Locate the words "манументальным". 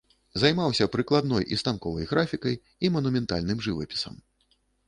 2.97-3.63